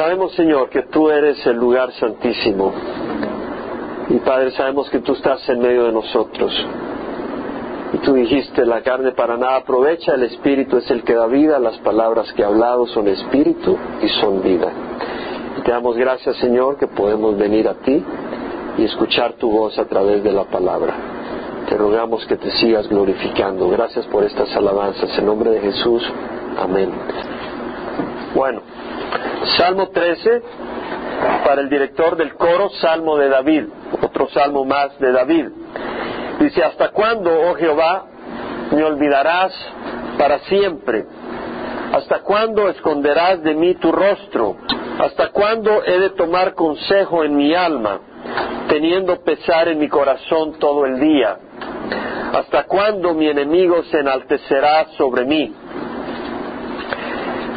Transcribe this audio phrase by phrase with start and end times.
[0.00, 2.72] sabemos, Señor, que tú eres el lugar santísimo.
[4.08, 6.50] Y Padre, sabemos que tú estás en medio de nosotros.
[7.92, 11.58] Y tú dijiste, la carne para nada aprovecha, el Espíritu es el que da vida,
[11.58, 14.72] las palabras que he hablado son Espíritu y son vida.
[15.58, 18.02] Y te damos gracias, Señor, que podemos venir a ti
[18.78, 20.94] y escuchar tu voz a través de la palabra.
[21.68, 23.68] Te rogamos que te sigas glorificando.
[23.68, 25.18] Gracias por estas alabanzas.
[25.18, 26.02] En nombre de Jesús.
[26.56, 26.90] Amén.
[28.34, 28.62] Bueno,
[29.56, 30.42] Salmo 13,
[31.44, 33.64] para el director del coro, Salmo de David,
[34.02, 35.46] otro salmo más de David.
[36.40, 38.04] Dice, ¿hasta cuándo, oh Jehová,
[38.72, 39.52] me olvidarás
[40.18, 41.04] para siempre?
[41.92, 44.56] ¿Hasta cuándo esconderás de mí tu rostro?
[44.98, 48.00] ¿Hasta cuándo he de tomar consejo en mi alma,
[48.68, 51.36] teniendo pesar en mi corazón todo el día?
[52.32, 55.52] ¿Hasta cuándo mi enemigo se enaltecerá sobre mí?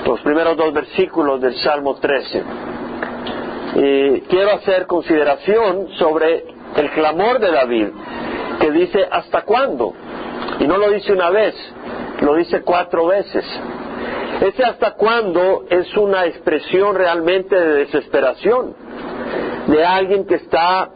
[0.05, 2.43] Los primeros dos versículos del Salmo 13.
[4.27, 7.87] quiero hacer consideración sobre el clamor de David,
[8.59, 9.93] que dice, ¿hasta cuándo?
[10.59, 11.55] Y no lo dice una vez,
[12.21, 13.45] lo dice cuatro veces.
[14.41, 18.75] Ese hasta cuándo es una expresión realmente de desesperación,
[19.67, 20.89] de alguien que está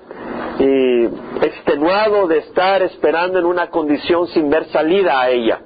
[0.60, 1.10] eh,
[1.44, 5.60] extenuado de estar esperando en una condición sin ver salida a ella,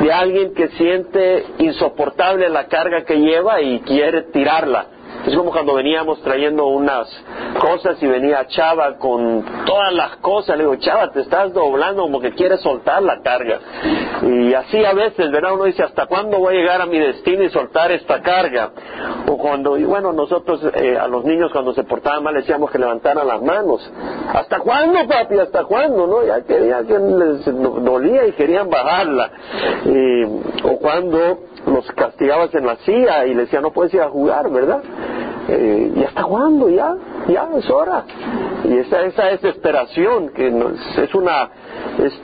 [0.00, 4.95] de alguien que siente insoportable la carga que lleva y quiere tirarla
[5.26, 7.08] es como cuando veníamos trayendo unas
[7.60, 10.56] cosas y venía Chava con todas las cosas.
[10.56, 13.58] Le digo, Chava, te estás doblando como que quieres soltar la carga.
[14.22, 15.54] Y así a veces, ¿verdad?
[15.54, 18.70] Uno dice, ¿hasta cuándo voy a llegar a mi destino y soltar esta carga?
[19.26, 22.78] O cuando, y bueno, nosotros eh, a los niños cuando se portaban mal decíamos que
[22.78, 23.90] levantaran las manos.
[24.32, 25.38] ¿Hasta cuándo, papi?
[25.38, 26.06] ¿Hasta cuándo?
[26.06, 26.24] ¿No?
[26.24, 27.44] Ya quería que les
[27.84, 29.30] dolía y querían bajarla.
[30.62, 34.50] o cuando los castigabas en la silla y les decía, no puedes ir a jugar,
[34.50, 34.82] ¿verdad?
[35.48, 36.68] Eh, ¿Y hasta cuándo?
[36.68, 36.94] Ya,
[37.28, 38.04] ya, es hora.
[38.64, 41.50] Y esa, esa desesperación que es una,
[41.98, 42.20] es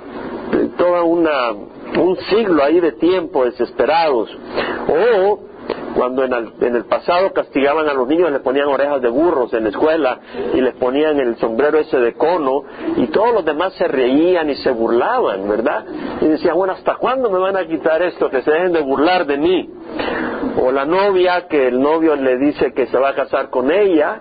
[0.77, 4.31] toda una, un siglo ahí de tiempo desesperados.
[4.89, 5.52] O
[5.95, 6.33] cuando en
[6.75, 10.19] el, pasado castigaban a los niños, les ponían orejas de burros en la escuela
[10.55, 12.65] y les ponían el sombrero ese de cono
[12.97, 15.85] y todos los demás se reían y se burlaban, ¿verdad?
[16.21, 18.31] Y decían, bueno, ¿hasta cuándo me van a quitar esto?
[18.31, 19.71] Que se dejen de burlar de mí.
[20.61, 24.21] O la novia que el novio le dice que se va a casar con ella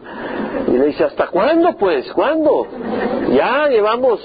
[0.67, 2.11] y le dice, ¿hasta cuándo pues?
[2.13, 2.67] ¿Cuándo?
[3.31, 4.19] Ya llevamos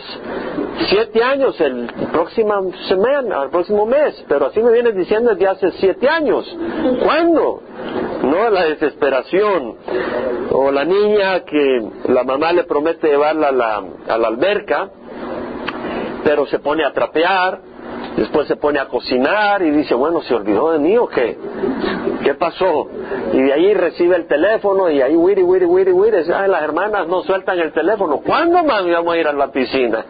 [0.88, 5.70] siete años el próxima semana, el próximo mes, pero así me vienes diciendo desde hace
[5.72, 6.44] siete años.
[7.02, 7.62] ¿Cuándo?
[8.22, 9.76] No, la desesperación.
[10.50, 14.88] O la niña que la mamá le promete llevarla a la, a la alberca,
[16.24, 17.60] pero se pone a trapear,
[18.16, 21.36] Después se pone a cocinar y dice, bueno, ¿se olvidó de mí o qué?
[22.24, 22.88] ¿Qué pasó?
[23.32, 26.24] Y de ahí recibe el teléfono y ahí wiri, wiri, wiri, wiri.
[26.26, 28.18] Las hermanas no sueltan el teléfono.
[28.24, 30.04] ¿Cuándo, mami, vamos a ir a la piscina?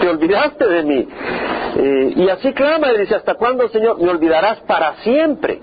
[0.00, 1.08] ¿Te olvidaste de mí?
[2.16, 4.00] Y así clama y dice, ¿hasta cuándo, Señor?
[4.00, 5.60] Me olvidarás para siempre.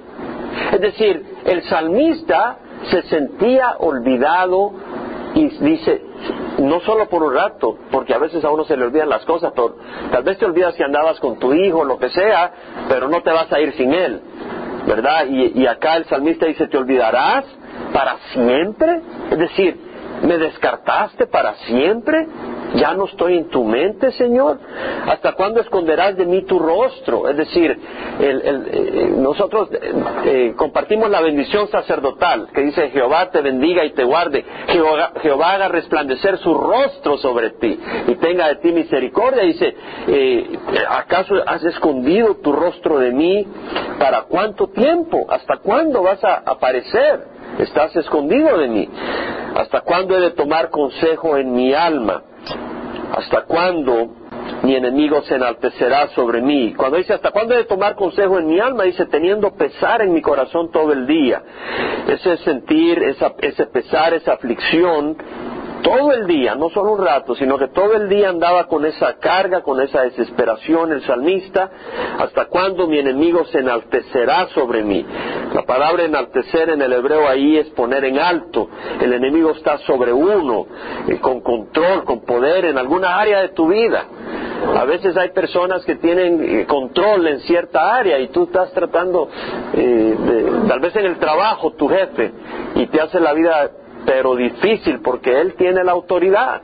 [0.71, 2.57] Es decir, el salmista
[2.91, 4.71] se sentía olvidado
[5.33, 6.01] y dice,
[6.57, 9.53] no solo por un rato, porque a veces a uno se le olvidan las cosas,
[10.11, 12.51] tal vez te olvidas que andabas con tu hijo, lo que sea,
[12.89, 14.21] pero no te vas a ir sin él,
[14.85, 15.25] ¿verdad?
[15.27, 17.45] Y, y acá el salmista dice, ¿te olvidarás
[17.93, 19.01] para siempre?
[19.31, 19.79] Es decir,
[20.23, 22.27] ¿me descartaste para siempre?
[22.77, 24.59] ¿Ya no estoy en tu mente, Señor?
[25.07, 27.27] ¿Hasta cuándo esconderás de mí tu rostro?
[27.27, 27.75] Es decir,
[28.19, 29.93] eh, nosotros eh,
[30.25, 35.53] eh, compartimos la bendición sacerdotal que dice Jehová te bendiga y te guarde, Jehová, Jehová,
[35.53, 39.41] haga resplandecer su rostro sobre ti y tenga de ti misericordia.
[39.43, 39.75] Dice,
[40.87, 43.47] ¿acaso has escondido tu rostro de mí?
[43.97, 45.25] ¿Para cuánto tiempo?
[45.29, 47.37] ¿Hasta cuándo vas a aparecer?
[47.57, 48.89] Estás escondido de mí.
[49.55, 52.21] ¿Hasta cuándo he de tomar consejo en mi alma?
[53.15, 54.09] ¿Hasta cuándo
[54.63, 56.73] mi enemigo se enaltecerá sobre mí?
[56.75, 58.83] Cuando dice, ¿hasta cuándo he de tomar consejo en mi alma?
[58.83, 61.41] Dice, teniendo pesar en mi corazón todo el día.
[62.07, 65.17] Ese sentir, ese pesar, esa aflicción,
[65.81, 69.17] todo el día, no solo un rato, sino que todo el día andaba con esa
[69.17, 71.69] carga, con esa desesperación el salmista,
[72.19, 75.05] hasta cuándo mi enemigo se enaltecerá sobre mí.
[75.53, 78.69] La palabra enaltecer en el hebreo ahí es poner en alto.
[79.01, 80.67] El enemigo está sobre uno,
[81.07, 84.05] eh, con control, con poder en alguna área de tu vida.
[84.75, 89.29] A veces hay personas que tienen eh, control en cierta área y tú estás tratando,
[89.73, 90.15] eh,
[90.67, 92.31] tal vez en el trabajo, tu jefe,
[92.75, 93.69] y te hace la vida
[94.07, 96.61] pero difícil porque él tiene la autoridad.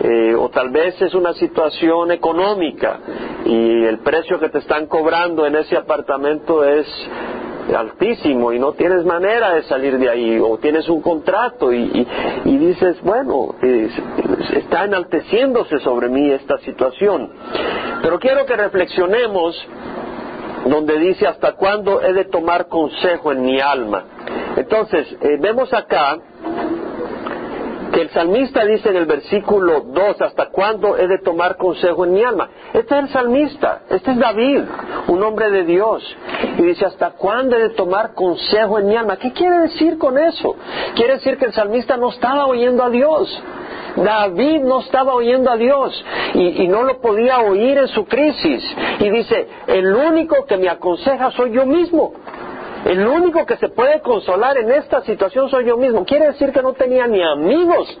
[0.00, 3.00] Eh, o tal vez es una situación económica
[3.44, 6.86] y el precio que te están cobrando en ese apartamento es
[7.76, 12.06] altísimo y no tienes manera de salir de ahí, o tienes un contrato y,
[12.44, 13.56] dices, bueno,
[14.54, 17.28] está enalteciéndose sobre mí esta situación.
[18.02, 19.68] Pero quiero que reflexionemos
[20.64, 24.04] donde dice hasta cuándo he de tomar consejo en mi alma.
[24.56, 26.18] Entonces, eh, vemos acá
[27.92, 32.12] que el salmista dice en el versículo 2, ¿hasta cuándo he de tomar consejo en
[32.12, 32.48] mi alma?
[32.72, 34.62] Este es el salmista, este es David,
[35.08, 36.02] un hombre de Dios.
[36.58, 39.16] Y dice, ¿hasta cuándo he de tomar consejo en mi alma?
[39.16, 40.56] ¿Qué quiere decir con eso?
[40.94, 43.42] Quiere decir que el salmista no estaba oyendo a Dios.
[43.96, 48.62] David no estaba oyendo a Dios y, y, no lo podía oír en su crisis.
[49.00, 52.12] Y dice, el único que me aconseja soy yo mismo.
[52.84, 56.04] El único que se puede consolar en esta situación soy yo mismo.
[56.04, 57.98] Quiere decir que no tenía ni amigos.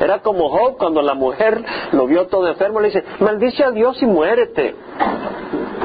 [0.00, 1.62] Era como Job cuando la mujer
[1.92, 4.74] lo vio todo enfermo, le dice, maldice a Dios y muérete.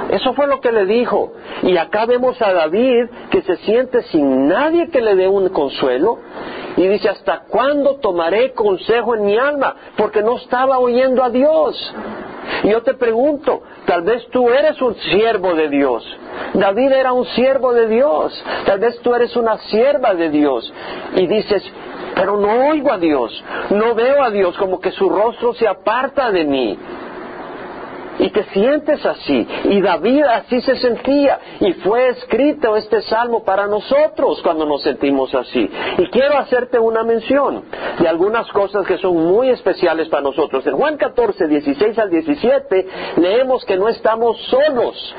[0.10, 1.34] Eso fue lo que le dijo.
[1.64, 6.20] Y acá vemos a David que se siente sin nadie que le dé un consuelo.
[6.76, 9.76] Y dice, ¿hasta cuándo tomaré consejo en mi alma?
[9.96, 11.96] Porque no estaba oyendo a Dios.
[12.63, 16.04] Yo te pregunto, tal vez tú eres un siervo de Dios.
[16.54, 18.44] David era un siervo de Dios.
[18.66, 20.72] Tal vez tú eres una sierva de Dios.
[21.16, 21.63] Y dices,
[22.16, 26.31] pero no oigo a Dios, no veo a Dios, como que su rostro se aparta
[26.31, 26.78] de mí
[28.19, 29.48] y te sientes así.
[29.65, 31.39] Y David así se sentía.
[31.60, 35.69] Y fue escrito este salmo para nosotros cuando nos sentimos así.
[35.98, 37.63] Y quiero hacerte una mención
[38.00, 40.65] de algunas cosas que son muy especiales para nosotros.
[40.68, 42.88] En Juan 14, 16 al 17,
[43.18, 45.15] leemos que no estamos solos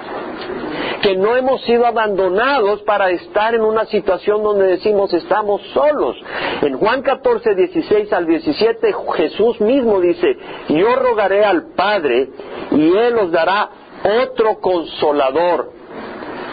[1.02, 6.16] que no hemos sido abandonados para estar en una situación donde decimos estamos solos.
[6.62, 10.34] En Juan 14, 16 al 17, Jesús mismo dice,
[10.70, 12.30] yo rogaré al Padre
[12.74, 13.70] y Él os dará
[14.22, 15.72] otro consolador.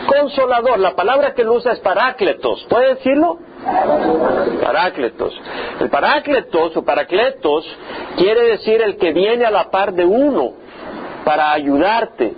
[0.08, 3.38] Consolador, la palabra que él usa es parácletos, ¿puede decirlo?
[4.62, 5.34] Parácletos.
[5.80, 7.66] El parácletos o paracletos
[8.18, 10.54] quiere decir el que viene a la par de uno
[11.24, 12.34] para ayudarte,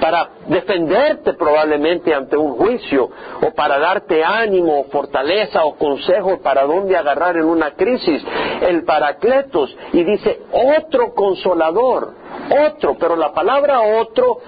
[0.00, 3.10] para defenderte probablemente ante un juicio
[3.42, 8.24] o para darte ánimo fortaleza o consejo para dónde agarrar en una crisis.
[8.62, 12.21] El paracletos y dice otro consolador,
[12.66, 14.38] otro, pero la palabra otro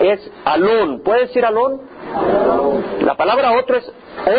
[0.00, 1.02] es alón.
[1.02, 1.80] ¿Puede decir alón?
[3.00, 3.92] La palabra otro es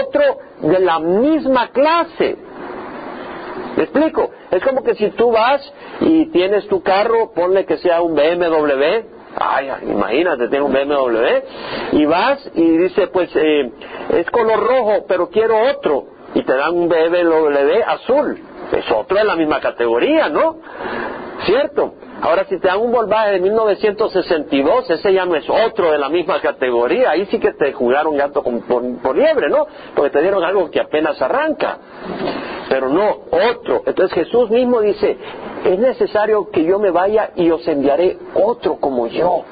[0.04, 0.22] otro
[0.62, 2.38] de la misma clase.
[3.76, 4.32] ¿Me explico?
[4.52, 5.62] Es como que si tú vas
[6.00, 11.26] y tienes tu carro, ponle que sea un BMW, Ay, imagínate, tiene un BMW
[11.92, 13.70] y vas y dice, pues eh,
[14.14, 18.40] es color rojo, pero quiero otro y te dan un BMW azul.
[18.72, 20.58] Es otro de la misma categoría, ¿no?
[21.46, 21.96] ¿Cierto?
[22.22, 26.10] Ahora, si te dan un Volkswagen de 1962, ese ya no es otro de la
[26.10, 27.12] misma categoría.
[27.12, 29.68] Ahí sí que te jugaron gato por, por, liebre, ¿no?
[29.94, 31.78] Porque te dieron algo que apenas arranca.
[32.70, 33.84] Pero no, otro.
[33.86, 35.18] Entonces Jesús mismo dice,
[35.66, 39.44] es necesario que yo me vaya y os enviaré otro como yo.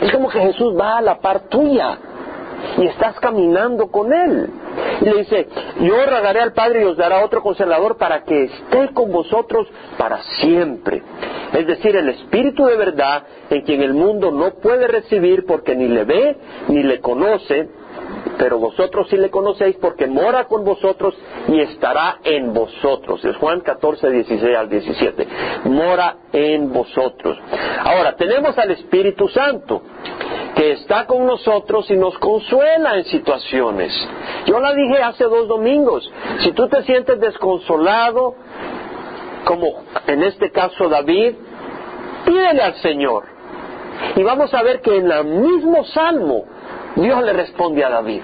[0.00, 1.98] Es como que Jesús va a la par tuya
[2.78, 4.50] y estás caminando con Él.
[5.00, 5.48] Y le dice,
[5.80, 9.66] yo rogaré al Padre y os dará otro consolador para que esté con vosotros
[9.96, 11.02] para siempre.
[11.52, 15.88] Es decir, el Espíritu de verdad en quien el mundo no puede recibir porque ni
[15.88, 16.36] le ve
[16.68, 17.68] ni le conoce,
[18.38, 21.14] pero vosotros sí le conocéis porque mora con vosotros
[21.48, 23.24] y estará en vosotros.
[23.24, 25.28] Es Juan 14, 16 al 17.
[25.64, 27.38] Mora en vosotros.
[27.84, 29.82] Ahora, tenemos al Espíritu Santo
[30.54, 33.92] que está con nosotros y nos consuela en situaciones.
[34.46, 38.34] Yo la dije hace dos domingos, si tú te sientes desconsolado,
[39.44, 41.34] como en este caso David,
[42.24, 43.24] pídele al Señor.
[44.16, 46.44] Y vamos a ver que en el mismo salmo
[46.96, 48.22] Dios le responde a David.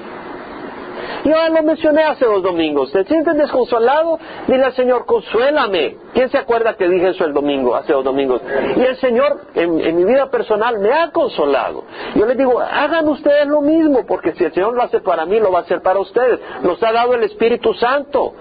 [1.25, 2.93] Yo lo mencioné hace dos domingos.
[2.93, 4.19] ¿Te sientes desconsolado?
[4.47, 5.97] Dile al Señor, consuélame.
[6.15, 8.41] ¿Quién se acuerda que dije eso el domingo, hace dos domingos?
[8.77, 11.85] Y el Señor, en, mi vida personal, me ha consolado.
[12.15, 15.41] Yo les digo, hagan ustedes lo mismo, porque si el Señor lo hace para mí,
[15.41, 16.41] lo va a hacer para ustedes.
[16.63, 18.35] Nos ha dado el Espíritu Santo.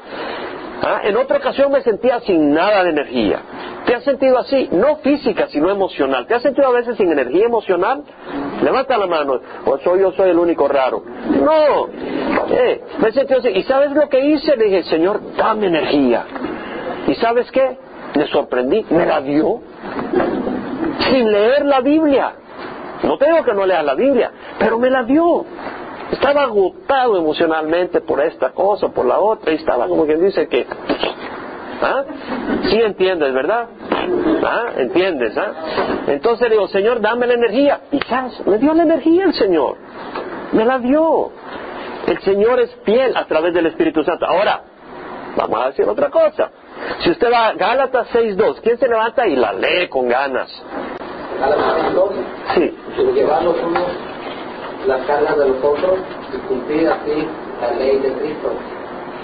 [0.81, 1.01] ¿Ah?
[1.03, 3.39] En otra ocasión me sentía sin nada de energía.
[3.85, 4.69] ¿Te has sentido así?
[4.71, 6.25] No física, sino emocional.
[6.27, 8.03] ¿Te has sentido a veces sin energía emocional?
[8.63, 9.39] Levanta la mano.
[9.65, 11.03] O soy yo soy el único raro.
[11.43, 11.87] No.
[12.49, 13.49] Eh, me sentí así.
[13.49, 14.55] ¿Y sabes lo que hice?
[14.57, 16.25] Le dije, Señor, dame energía.
[17.07, 17.77] ¿Y sabes qué?
[18.15, 18.85] Me sorprendí.
[18.89, 19.61] Me la dio.
[20.99, 22.33] Sin leer la Biblia.
[23.03, 25.45] No tengo que no leas la Biblia, pero me la dio.
[26.15, 30.65] Estaba agotado emocionalmente por esta cosa, por la otra, y estaba como quien dice que...
[31.81, 32.05] ¿Ah?
[32.69, 33.67] Sí entiendes, ¿verdad?
[34.45, 34.67] ¿Ah?
[34.77, 35.37] ¿Entiendes?
[35.37, 35.51] ¿ah?
[36.07, 37.81] Entonces digo, Señor, dame la energía.
[37.91, 38.45] Y ¿sabes?
[38.47, 39.75] Me dio la energía el Señor.
[40.53, 41.31] Me la dio.
[42.07, 44.25] El Señor es fiel a través del Espíritu Santo.
[44.25, 44.61] Ahora,
[45.35, 46.49] vamos a decir otra cosa.
[46.99, 50.49] Si usted va a Gálatas 6.2, ¿quién se levanta y la lee con ganas?
[51.41, 52.09] Gálatas 6.2.
[52.55, 54.04] Sí.
[54.87, 55.99] Las cargas de los otros
[56.33, 57.27] y cumplir así
[57.61, 58.53] la ley de Cristo.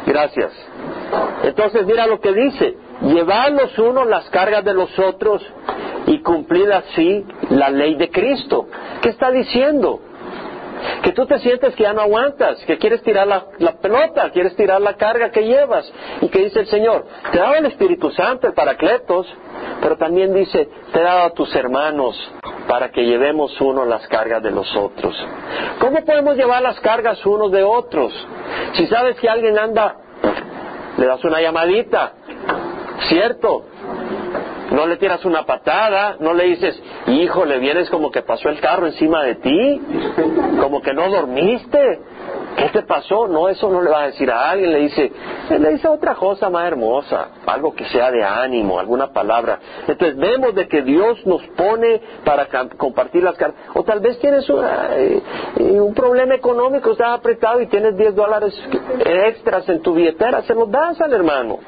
[0.06, 0.52] Gracias.
[1.44, 5.44] Entonces mira lo que dice, llevar los unos las cargas de los otros
[6.08, 8.68] y cumplir así la ley de Cristo.
[9.02, 10.00] ¿Qué está diciendo?
[11.04, 13.46] Que tú te sientes que ya no aguantas, que quieres tirar la,
[13.82, 15.92] pelota, quieres tirar la carga que llevas.
[16.22, 19.28] Y que dice el Señor, te dado el Espíritu Santo, el Paracletos,
[19.82, 22.16] pero también dice, te he dado a tus hermanos
[22.68, 25.16] para que llevemos uno las cargas de los otros.
[25.80, 28.14] ¿Cómo podemos llevar las cargas unos de otros?
[28.74, 29.96] Si sabes que alguien anda,
[30.98, 32.14] le das una llamadita,
[33.10, 33.66] ¿cierto?
[34.72, 38.62] No le tiras una patada, no le dices, hijo, le vienes como que pasó el
[38.62, 39.82] carro encima de ti,
[40.62, 42.00] como que no dormiste.
[42.56, 43.28] ¿Qué te pasó?
[43.28, 45.12] No, eso no le va a decir a alguien, le dice,
[45.50, 49.60] le dice otra cosa más hermosa, algo que sea de ánimo, alguna palabra.
[49.88, 53.60] Entonces vemos de que Dios nos pone para compartir las cargas.
[53.74, 55.22] O tal vez tienes eh,
[55.58, 58.54] eh, un problema económico, estás apretado y tienes 10 dólares
[59.06, 61.60] extras en tu billetera, se los das al hermano.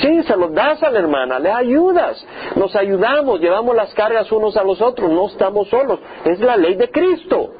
[0.00, 2.24] Sí, se los das a la hermana, le ayudas,
[2.56, 6.76] nos ayudamos, llevamos las cargas unos a los otros, no estamos solos, es la ley
[6.76, 7.50] de Cristo.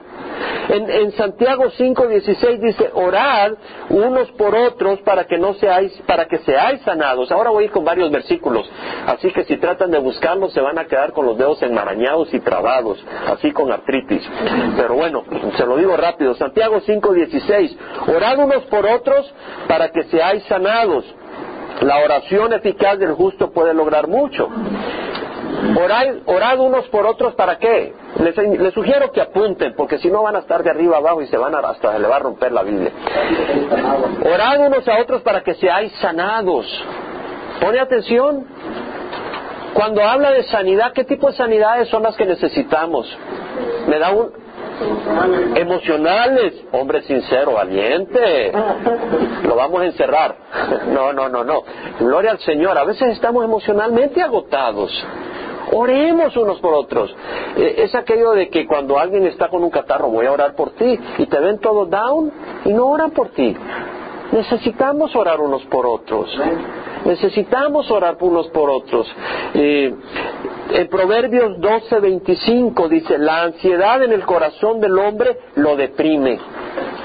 [0.69, 3.53] En, en Santiago 5:16 dice, orad
[3.91, 7.31] unos por otros para que no seáis, para que seáis sanados.
[7.33, 8.71] Ahora voy a ir con varios versículos,
[9.07, 12.41] así que si tratan de buscarlos se van a quedar con los dedos enmarañados y
[12.41, 14.23] trabados, así con artritis.
[14.77, 15.25] Pero bueno,
[15.57, 17.77] se lo digo rápido, Santiago 5:16,
[18.09, 19.33] orad unos por otros
[19.69, 21.05] para que seáis sanados.
[21.81, 24.49] La oración eficaz del justo puede lograr mucho.
[26.27, 27.93] Orad, unos por otros para qué?
[28.21, 31.37] Les, sugiero que apunten, porque si no van a estar de arriba abajo y se
[31.37, 32.93] van a, hasta le va a romper la Biblia.
[34.25, 36.67] Orad unos a otros para que seáis sanados.
[37.61, 38.47] Pone atención.
[39.75, 43.07] Cuando habla de sanidad, ¿qué tipo de sanidades son las que necesitamos?
[43.87, 44.31] Me da un,
[45.55, 48.53] Emocionales, hombre sincero, valiente.
[49.45, 50.37] Lo vamos a encerrar.
[50.93, 51.63] No, no, no, no.
[51.99, 52.77] Gloria al Señor.
[52.77, 54.91] A veces estamos emocionalmente agotados.
[55.75, 57.15] Oremos unos por otros.
[57.57, 60.71] Eh, es aquello de que cuando alguien está con un catarro, voy a orar por
[60.73, 62.31] ti, y te ven todo down
[62.65, 63.57] y no oran por ti.
[64.33, 66.29] Necesitamos orar unos por otros.
[67.05, 69.07] Necesitamos orar unos por otros.
[69.55, 69.95] Eh,
[70.71, 76.39] en Proverbios 12:25 dice, la ansiedad en el corazón del hombre lo deprime.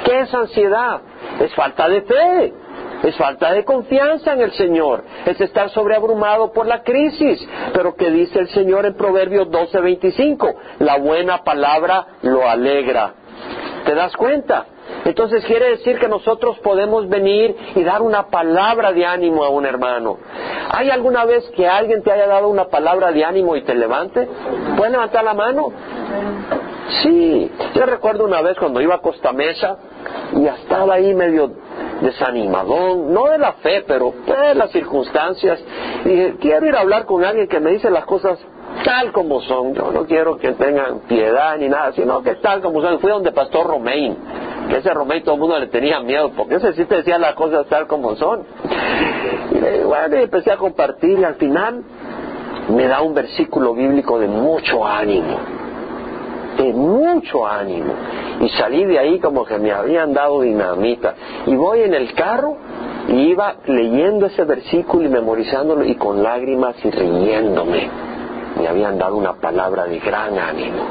[0.05, 1.01] ¿Qué es ansiedad?
[1.41, 2.53] Es falta de fe,
[3.03, 7.47] es falta de confianza en el Señor, es estar sobreabrumado por la crisis.
[7.73, 10.55] Pero ¿qué dice el Señor en Proverbios 12:25?
[10.79, 13.13] La buena palabra lo alegra.
[13.85, 14.65] ¿Te das cuenta?
[15.05, 19.65] Entonces quiere decir que nosotros podemos venir y dar una palabra de ánimo a un
[19.65, 20.17] hermano.
[20.69, 24.27] ¿Hay alguna vez que alguien te haya dado una palabra de ánimo y te levante?
[24.75, 25.71] ¿Puedes levantar la mano?
[27.01, 29.77] Sí, yo recuerdo una vez cuando iba a Costa Mesa
[30.33, 31.51] y estaba ahí medio
[32.01, 35.59] desanimadón, no de la fe, pero de las circunstancias.
[36.05, 38.39] Y dije, quiero ir a hablar con alguien que me dice las cosas
[38.83, 39.73] tal como son.
[39.73, 42.99] Yo no quiero que tengan piedad ni nada, sino que tal como son.
[42.99, 44.17] Fui donde Pastor Romain,
[44.67, 47.35] que ese Romain todo el mundo le tenía miedo, porque ese sí te decía las
[47.35, 48.43] cosas tal como son.
[49.51, 51.83] Y bueno, empecé a compartir y al final
[52.69, 55.37] me da un versículo bíblico de mucho ánimo,
[56.57, 57.93] de mucho ánimo.
[58.41, 61.15] Y salí de ahí como que me habían dado dinamita.
[61.45, 62.57] Y voy en el carro
[63.07, 68.16] y iba leyendo ese versículo y memorizándolo y con lágrimas y riéndome
[68.55, 70.83] me habían dado una palabra de gran ánimo.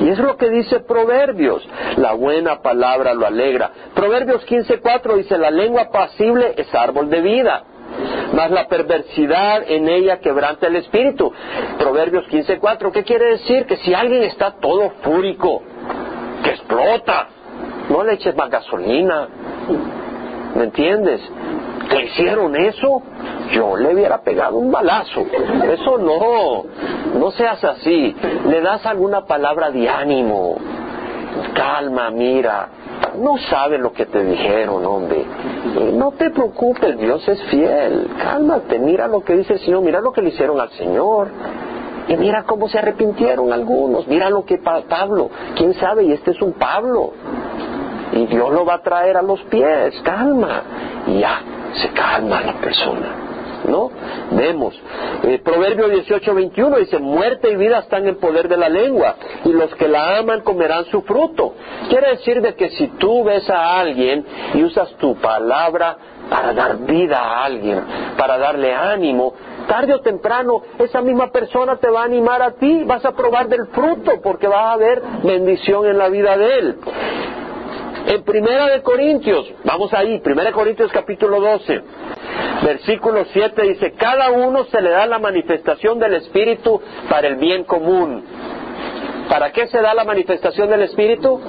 [0.00, 3.70] Y es lo que dice Proverbios, la buena palabra lo alegra.
[3.94, 7.64] Proverbios 15.4 dice, la lengua pasible es árbol de vida,
[8.32, 11.32] mas la perversidad en ella quebranta el espíritu.
[11.78, 13.66] Proverbios 15.4, ¿qué quiere decir?
[13.66, 15.62] Que si alguien está todo fúrico,
[16.42, 17.28] que explota,
[17.88, 19.28] no le eches más gasolina,
[20.56, 21.20] ¿me entiendes?
[21.90, 23.02] ¿Le hicieron eso?
[23.52, 25.20] Yo le hubiera pegado un balazo.
[25.20, 26.64] Eso no,
[27.18, 28.14] no seas así.
[28.46, 30.56] Le das alguna palabra de ánimo.
[31.54, 32.68] Calma, mira.
[33.18, 35.24] No sabes lo que te dijeron, hombre.
[35.92, 38.08] No te preocupes, Dios es fiel.
[38.22, 41.28] Cálmate, mira lo que dice el Señor, mira lo que le hicieron al Señor.
[42.08, 44.06] Y mira cómo se arrepintieron algunos.
[44.06, 47.12] Mira lo que Pablo, quién sabe, y este es un Pablo.
[48.12, 50.62] Y Dios lo va a traer a los pies, calma.
[51.06, 51.40] Y ya,
[51.74, 53.32] se calma la persona.
[53.64, 53.90] ¿no?
[54.32, 54.74] Vemos.
[55.22, 59.52] Eh, Proverbio 18, 21 dice, muerte y vida están en poder de la lengua, y
[59.52, 61.54] los que la aman comerán su fruto.
[61.88, 64.24] Quiere decir de que si tú ves a alguien
[64.54, 65.96] y usas tu palabra
[66.28, 67.82] para dar vida a alguien,
[68.16, 69.34] para darle ánimo,
[69.66, 73.48] tarde o temprano esa misma persona te va a animar a ti, vas a probar
[73.48, 76.78] del fruto porque vas a ver bendición en la vida de él.
[78.06, 81.82] En Primera de Corintios, vamos ahí, Primera de Corintios capítulo 12,
[82.64, 87.64] versículo 7 dice, cada uno se le da la manifestación del Espíritu para el bien
[87.64, 88.24] común.
[89.28, 91.40] ¿Para qué se da la manifestación del Espíritu?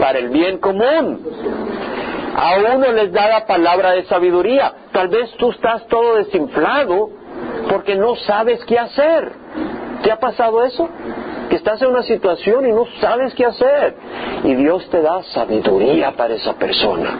[0.00, 1.20] Para el bien común.
[2.36, 4.72] A uno les da la palabra de sabiduría.
[4.92, 7.10] Tal vez tú estás todo desinflado
[7.68, 9.32] porque no sabes qué hacer.
[10.02, 10.88] ¿Te ha pasado eso?
[11.54, 13.94] Estás en una situación y no sabes qué hacer.
[14.44, 17.10] Y Dios te da sabiduría para esa persona.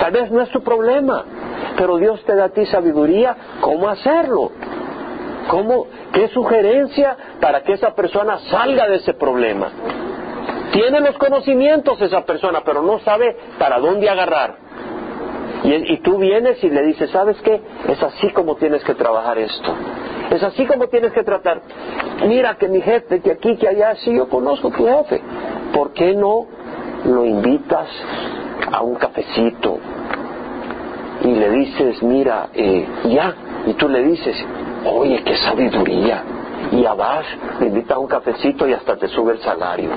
[0.00, 1.24] Tal vez no es tu problema,
[1.76, 4.52] pero Dios te da a ti sabiduría cómo hacerlo.
[5.48, 9.70] ¿Cómo, ¿Qué sugerencia para que esa persona salga de ese problema?
[10.72, 14.56] Tiene los conocimientos esa persona, pero no sabe para dónde agarrar.
[15.64, 17.60] Y, tú vienes y le dices, ¿sabes qué?
[17.88, 19.74] Es así como tienes que trabajar esto.
[20.30, 21.62] Es así como tienes que tratar.
[22.26, 25.22] Mira que mi jefe, que aquí, que allá, sí, yo conozco a tu jefe.
[25.72, 26.46] ¿Por qué no
[27.04, 27.88] lo invitas
[28.70, 29.78] a un cafecito?
[31.22, 33.34] Y le dices, mira, eh, ya.
[33.66, 34.36] Y tú le dices,
[34.84, 36.22] oye, qué sabiduría.
[36.72, 37.24] Y ya vas,
[37.60, 39.90] le a un cafecito y hasta te sube el salario.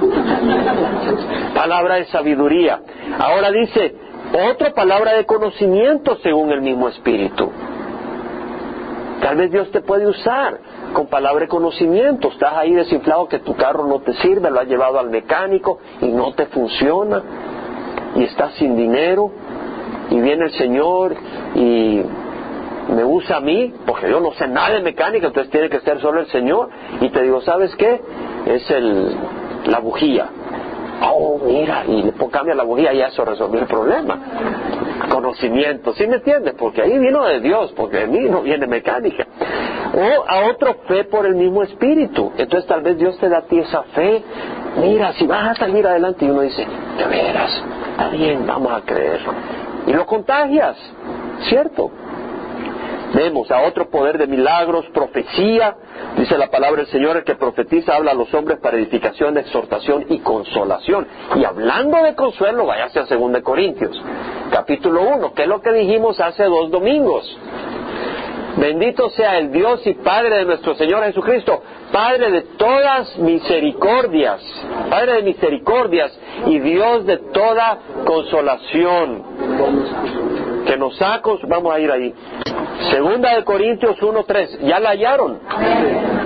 [1.54, 2.80] Palabra de sabiduría.
[3.18, 3.94] Ahora dice,
[4.50, 7.50] otra palabra de conocimiento según el mismo espíritu.
[9.24, 10.58] Tal vez Dios te puede usar
[10.92, 12.28] con palabra de conocimiento.
[12.28, 16.08] Estás ahí desinflado que tu carro no te sirve, lo has llevado al mecánico y
[16.08, 17.22] no te funciona.
[18.16, 19.30] Y estás sin dinero.
[20.10, 21.16] Y viene el Señor
[21.54, 22.02] y
[22.94, 26.02] me usa a mí, porque yo no sé nada de mecánica, entonces tiene que ser
[26.02, 26.68] solo el Señor.
[27.00, 28.02] Y te digo, ¿sabes qué?
[28.44, 29.16] Es el,
[29.68, 30.28] la bujía.
[31.02, 34.18] Oh, mira, y después cambia la bujía y eso resolvió el problema.
[35.08, 36.54] Conocimiento, ¿sí me entiendes?
[36.58, 39.26] Porque ahí vino de Dios, porque de mí no viene mecánica.
[39.94, 42.32] O a otro fe por el mismo espíritu.
[42.36, 44.22] Entonces tal vez Dios te da a ti esa fe.
[44.80, 46.66] Mira, si vas a salir adelante y uno dice,
[46.98, 49.20] de veras, está bien, vamos a creer.
[49.86, 50.76] Y lo contagias,
[51.48, 51.90] ¿cierto?
[53.14, 55.76] Vemos a otro poder de milagros, profecía,
[56.16, 60.06] dice la palabra del Señor, el que profetiza habla a los hombres para edificación, exhortación
[60.08, 61.06] y consolación.
[61.36, 64.02] Y hablando de consuelo, váyase a 2 Corintios,
[64.54, 67.24] capítulo 1, que es lo que dijimos hace dos domingos.
[68.56, 74.40] Bendito sea el Dios y Padre de nuestro Señor Jesucristo, Padre de todas misericordias,
[74.88, 79.24] Padre de misericordias y Dios de toda consolación.
[80.66, 82.14] Que nos sacos, vamos a ir ahí.
[82.92, 85.40] Segunda de Corintios 1.3, ya la hallaron.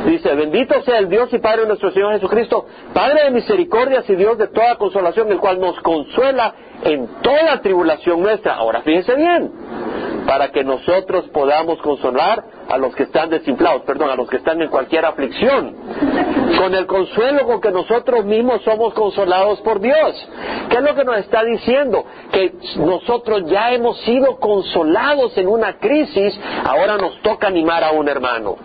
[0.06, 4.16] Dice, bendito sea el Dios y Padre de nuestro Señor Jesucristo, Padre de misericordias y
[4.16, 8.54] Dios de toda consolación, el cual nos consuela en toda tribulación nuestra.
[8.54, 9.50] Ahora fíjense bien,
[10.26, 14.60] para que nosotros podamos consolar a los que están desinflados, perdón, a los que están
[14.60, 15.74] en cualquier aflicción,
[16.58, 20.28] con el consuelo con que nosotros mismos somos consolados por Dios.
[20.68, 22.04] ¿Qué es lo que nos está diciendo?
[22.30, 28.08] Que nosotros ya hemos sido consolados en una crisis, ahora nos toca animar a un
[28.08, 28.56] hermano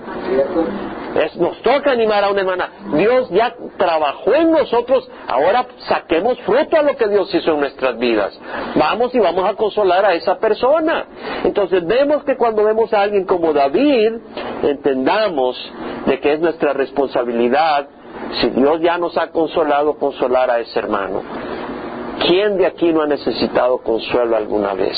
[1.37, 2.69] nos toca animar a una hermana.
[2.93, 7.97] Dios ya trabajó en nosotros, ahora saquemos fruto a lo que Dios hizo en nuestras
[7.97, 8.39] vidas.
[8.75, 11.05] Vamos y vamos a consolar a esa persona.
[11.43, 14.13] Entonces vemos que cuando vemos a alguien como David,
[14.63, 15.57] entendamos
[16.05, 17.87] de que es nuestra responsabilidad,
[18.41, 21.21] si Dios ya nos ha consolado, consolar a ese hermano.
[22.27, 24.97] ¿Quién de aquí no ha necesitado consuelo alguna vez?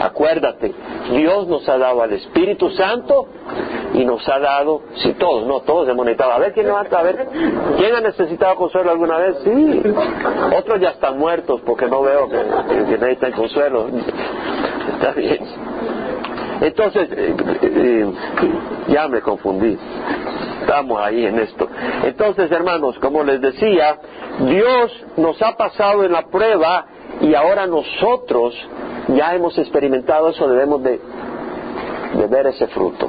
[0.00, 0.72] Acuérdate,
[1.10, 3.26] Dios nos ha dado al Espíritu Santo
[3.94, 7.28] y nos ha dado, si todos, no todos hemos a ver quién levanta, a ver,
[7.76, 9.36] ¿quién ha necesitado consuelo alguna vez?
[9.44, 9.82] Sí,
[10.56, 12.36] otros ya están muertos porque no veo que,
[12.84, 13.88] que necesitan consuelo.
[14.94, 15.38] Está bien.
[16.60, 18.12] Entonces, eh, eh,
[18.88, 19.78] ya me confundí.
[20.60, 21.68] Estamos ahí en esto.
[22.04, 23.98] Entonces, hermanos, como les decía,
[24.40, 26.86] Dios nos ha pasado en la prueba
[27.20, 28.54] y ahora nosotros
[29.08, 31.00] ya hemos experimentado eso, debemos de,
[32.28, 33.08] ver ese fruto.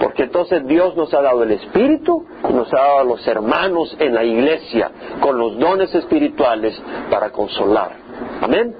[0.00, 3.96] Porque entonces Dios nos ha dado el Espíritu y nos ha dado a los hermanos
[3.98, 6.80] en la iglesia con los dones espirituales
[7.10, 7.96] para consolar.
[8.40, 8.74] Amén.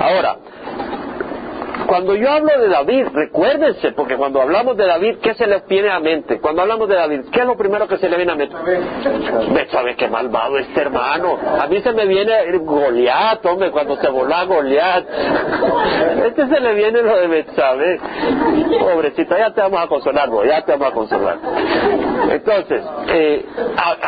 [0.00, 0.38] Ahora,
[1.86, 5.90] Cuando yo hablo de David, recuérdense, porque cuando hablamos de David, ¿qué se les viene
[5.90, 6.40] a mente?
[6.40, 8.56] Cuando hablamos de David, ¿qué es lo primero que se le viene a mente?
[9.52, 11.38] Betsabe, qué malvado este hermano.
[11.60, 15.04] A mí se me viene Goliat, hombre, cuando se volá Goliat.
[16.26, 18.00] Este se le viene lo de Betsabe.
[18.78, 21.38] Pobrecita, ya te vamos a consolar, ya te vamos a consolar.
[22.30, 23.44] Entonces, eh,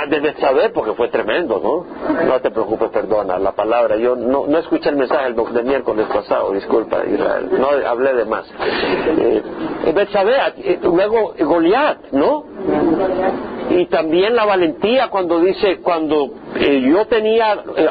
[0.09, 2.25] de Betsabe, porque fue tremendo, ¿no?
[2.25, 3.97] No te preocupes, perdona la palabra.
[3.97, 7.49] Yo no, escuché el mensaje del miércoles pasado, disculpa, Israel.
[7.59, 8.47] No hablé de más.
[8.61, 9.43] Eh,
[9.95, 12.45] Betsabe, eh, luego Goliat, ¿no?
[13.71, 17.89] Y también la valentía cuando dice, cuando eh, yo tenía eh,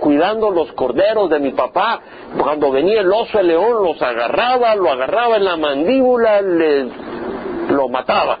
[0.00, 2.00] cuidando los corderos de mi papá,
[2.38, 6.88] cuando venía el oso, el león, los agarraba, lo agarraba en la mandíbula, le,
[7.70, 8.38] lo mataba.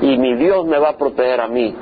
[0.00, 1.74] Y mi Dios me va a proteger a mí.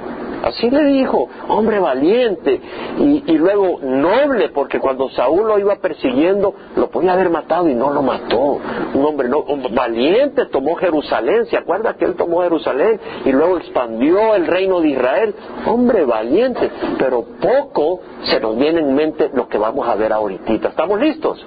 [0.42, 2.60] Así le dijo, hombre valiente
[2.98, 7.90] y, luego noble, porque cuando Saúl lo iba persiguiendo, lo podía haber matado y no
[7.90, 8.58] lo mató.
[8.94, 14.34] Un hombre no, valiente tomó Jerusalén, ¿se acuerda que él tomó Jerusalén y luego expandió
[14.34, 15.34] el reino de Israel?
[15.66, 20.68] Hombre valiente, pero poco se nos viene en mente lo que vamos a ver ahorita.
[20.68, 21.44] ¿Estamos listos?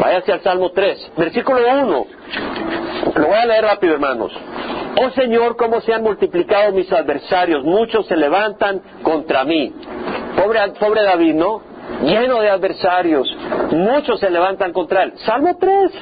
[0.00, 2.06] Váyase al Salmo 3, versículo 1.
[3.16, 4.32] Lo voy a leer rápido, hermanos.
[4.98, 9.74] Oh Señor, cómo se han multiplicado mis adversarios, muchos se levantan contra mí.
[10.36, 11.69] Pobre, pobre David, ¿no?
[12.02, 13.28] Lleno de adversarios,
[13.72, 15.12] muchos se levantan contra él.
[15.26, 15.92] Salmo 3.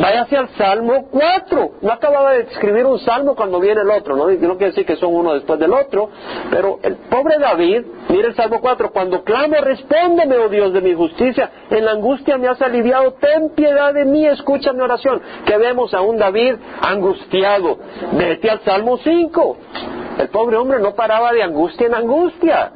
[0.00, 1.70] Váyase al Salmo 4.
[1.82, 4.26] No acababa de escribir un salmo cuando viene el otro, ¿no?
[4.28, 6.10] No quiere decir que son uno después del otro,
[6.50, 10.94] pero el pobre David, mire el Salmo 4, cuando clamo, respóndeme, oh Dios de mi
[10.94, 15.22] justicia, en la angustia me has aliviado, ten piedad de mí, escucha mi oración.
[15.46, 17.78] Que vemos a un David angustiado.
[18.12, 19.56] Vete al Salmo 5.
[20.18, 22.72] El pobre hombre no paraba de angustia en angustia.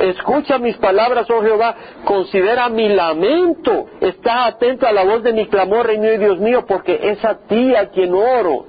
[0.00, 5.46] Escucha mis palabras, oh Jehová, considera mi lamento, está atento a la voz de mi
[5.46, 8.66] clamor, Rey mío y Dios mío, porque es a ti a quien oro.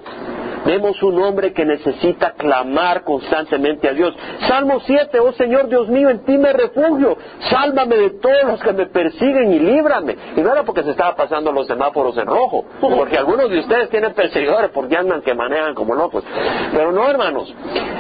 [0.66, 4.16] Vemos un hombre que necesita clamar constantemente a Dios.
[4.48, 7.18] Salmo 7, oh Señor Dios mío, en ti me refugio.
[7.50, 10.16] Sálvame de todos los que me persiguen y líbrame.
[10.36, 13.90] Y no era porque se estaba pasando los semáforos en rojo, porque algunos de ustedes
[13.90, 16.24] tienen perseguidores porque andan que manejan como locos.
[16.72, 17.54] Pero no, hermanos,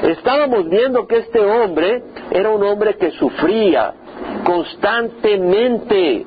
[0.04, 3.93] estábamos viendo que este hombre era un hombre que sufría
[4.43, 6.26] constantemente.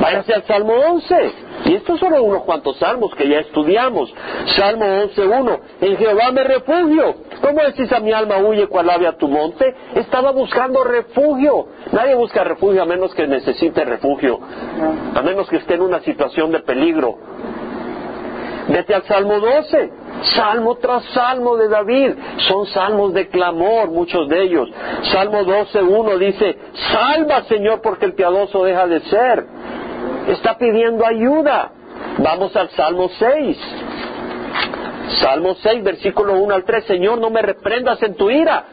[0.00, 1.32] Váyase al Salmo 11.
[1.66, 4.12] Y estos son unos cuantos salmos que ya estudiamos.
[4.56, 5.60] Salmo 11.1.
[5.82, 7.16] En Jehová me refugio.
[7.42, 9.74] ¿Cómo decís a mi alma huye cual ave a tu monte?
[9.94, 11.66] Estaba buscando refugio.
[11.92, 14.40] Nadie busca refugio a menos que necesite refugio.
[15.14, 17.18] A menos que esté en una situación de peligro.
[18.68, 19.90] Vete al Salmo 12.
[20.34, 22.12] Salmo tras salmo de David.
[22.48, 24.68] Son salmos de clamor, muchos de ellos.
[25.12, 26.58] Salmo 12.1 dice,
[26.90, 29.59] salva Señor porque el piadoso deja de ser
[30.28, 31.72] está pidiendo ayuda.
[32.18, 33.58] Vamos al Salmo 6.
[35.20, 36.84] Salmo 6, versículo 1 al 3.
[36.84, 38.64] Señor, no me reprendas en tu ira.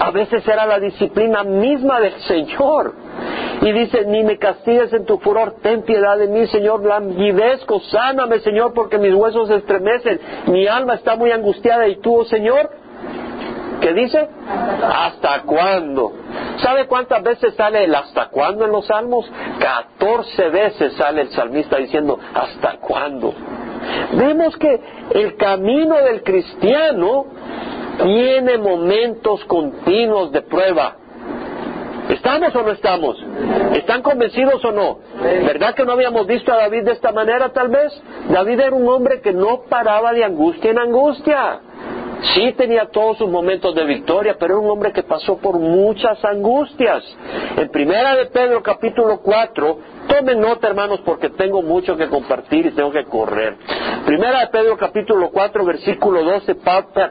[0.00, 2.94] A veces era la disciplina misma del Señor.
[3.60, 8.40] Y dice, ni me castigues en tu furor, ten piedad de mí, Señor, languidezco, sáname,
[8.40, 12.70] Señor, porque mis huesos estremecen, mi alma está muy angustiada, y tú, oh Señor,
[13.82, 14.28] ¿Qué dice?
[14.48, 16.12] ¿Hasta cuándo?
[16.58, 19.28] ¿Sabe cuántas veces sale el hasta cuándo en los salmos?
[19.58, 23.34] Catorce veces sale el salmista diciendo ¿hasta cuándo?
[24.12, 24.80] Vemos que
[25.14, 27.26] el camino del cristiano
[28.04, 30.96] tiene momentos continuos de prueba.
[32.08, 33.16] ¿Estamos o no estamos?
[33.74, 34.98] ¿Están convencidos o no?
[35.20, 37.92] ¿Verdad que no habíamos visto a David de esta manera tal vez?
[38.28, 41.60] David era un hombre que no paraba de angustia en angustia.
[42.22, 46.24] Sí tenía todos sus momentos de victoria, pero era un hombre que pasó por muchas
[46.24, 47.04] angustias.
[47.56, 49.78] En primera de Pedro capítulo 4,
[50.12, 53.56] tomen nota hermanos porque tengo mucho que compartir y tengo que correr.
[54.04, 56.54] Primera de Pedro capítulo 4 versículo 12,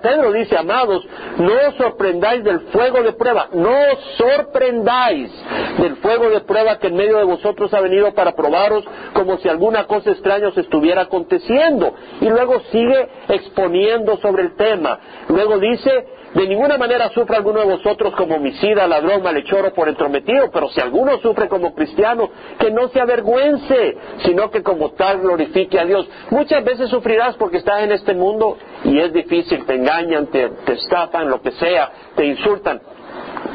[0.01, 1.03] Pedro dice, amados,
[1.37, 5.31] no os sorprendáis del fuego de prueba, no os sorprendáis
[5.79, 9.49] del fuego de prueba que en medio de vosotros ha venido para probaros como si
[9.49, 11.95] alguna cosa extraña os estuviera aconteciendo.
[12.19, 14.99] Y luego sigue exponiendo sobre el tema.
[15.27, 20.49] Luego dice, de ninguna manera sufre alguno de vosotros como homicida, ladrón, malhechor por entrometido,
[20.51, 25.77] pero si alguno sufre como cristiano, que no se avergüence, sino que como tal glorifique
[25.77, 26.07] a Dios.
[26.29, 30.73] Muchas veces sufrirás porque estás en este mundo y es difícil, te engañan, te, te
[30.73, 32.81] estafan, lo que sea, te insultan,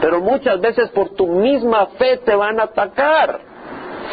[0.01, 3.46] pero muchas veces por tu misma fe te van a atacar.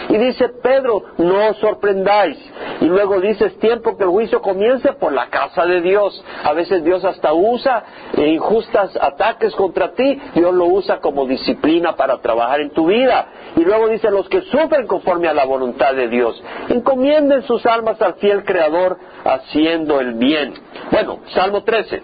[0.10, 2.38] Y dice Pedro, no os sorprendáis.
[2.82, 6.24] Y luego dice, es tiempo que el juicio comience por la casa de Dios.
[6.44, 7.84] A veces Dios hasta usa
[8.18, 13.28] injustas ataques contra ti, Dios lo usa como disciplina para trabajar en tu vida.
[13.56, 18.02] Y luego dice, los que sufren conforme a la voluntad de Dios, encomienden sus almas
[18.02, 20.54] al fiel Creador haciendo el bien.
[20.92, 22.02] Bueno, Salmo 13,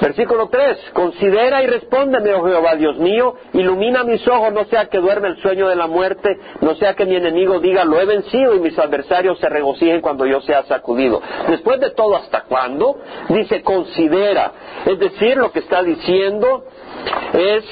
[0.00, 4.98] versículo 3, considera y respóndeme, oh Jehová, Dios mío, ilumina mis ojos, no sea que
[4.98, 8.54] duerme el sueño de la muerte, no sea que mi enemigo diga, lo he vencido
[8.54, 11.20] y mis adversarios se regocijen cuando yo sea sacudido.
[11.48, 12.98] Después de todo, ¿hasta cuándo?
[13.28, 14.52] Dice, considera.
[14.86, 16.64] Es decir, lo que está diciendo
[17.32, 17.64] es,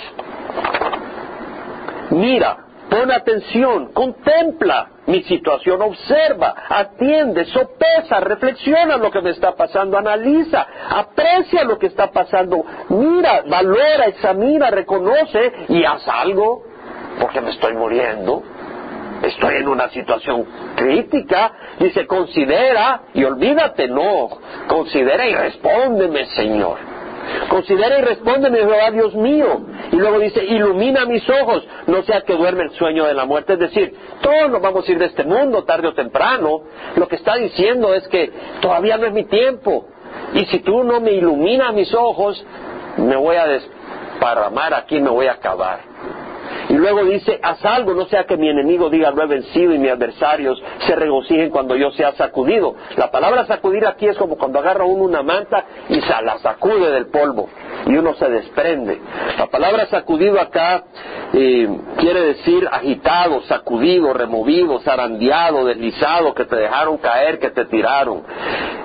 [2.11, 9.97] mira, pon atención, contempla mi situación, observa, atiende, sopesa, reflexiona lo que me está pasando,
[9.97, 16.65] analiza, aprecia lo que está pasando, mira, valora, examina, reconoce y haz algo,
[17.19, 18.43] porque me estoy muriendo
[19.23, 24.29] estoy en una situación crítica, dice, considera y olvídate, no,
[24.67, 26.92] considera y respóndeme, Señor.
[27.49, 29.63] Considera y respóndeme, Jehová Dios mío.
[29.91, 33.55] Y luego dice, ilumina mis ojos, no sea que duerme el sueño de la muerte.
[33.55, 36.63] Es decir, todos nos vamos a ir de este mundo tarde o temprano.
[36.97, 38.31] Lo que está diciendo es que
[38.61, 39.87] todavía no es mi tiempo.
[40.35, 42.45] Y si tú no me iluminas mis ojos,
[42.97, 45.92] me voy a desparramar aquí, me voy a acabar.
[46.73, 49.79] Y luego dice, haz algo, no sea que mi enemigo diga lo he vencido y
[49.79, 52.75] mis adversarios se regocijen cuando yo sea sacudido.
[52.97, 56.91] La palabra sacudir aquí es como cuando agarra uno una manta y se la sacude
[56.91, 57.51] del polvo
[57.85, 59.03] y uno se desprende.
[59.37, 60.85] La palabra sacudido acá
[61.35, 68.23] eh, quiere decir agitado, sacudido, removido, zarandeado, deslizado, que te dejaron caer, que te tiraron.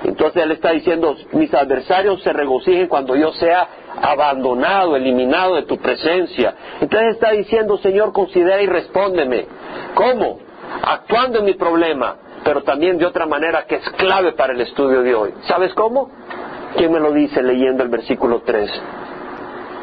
[0.04, 3.66] Entonces él está diciendo, mis adversarios se regocijen cuando yo sea
[4.02, 6.54] abandonado, eliminado de tu presencia.
[6.80, 9.46] Entonces está diciendo, Señor, considera y respóndeme.
[9.94, 10.40] ¿Cómo?
[10.82, 15.02] Actuando en mi problema, pero también de otra manera que es clave para el estudio
[15.02, 15.34] de hoy.
[15.42, 16.10] ¿Sabes cómo?
[16.76, 18.70] ¿Quién me lo dice leyendo el versículo 3?